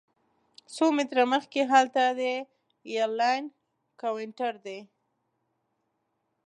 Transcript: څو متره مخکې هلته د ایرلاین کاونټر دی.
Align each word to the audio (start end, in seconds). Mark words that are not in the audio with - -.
څو 0.73 0.85
متره 0.95 1.23
مخکې 1.33 1.61
هلته 1.71 2.01
د 2.19 2.21
ایرلاین 2.91 3.43
کاونټر 4.01 4.53
دی. 4.65 4.79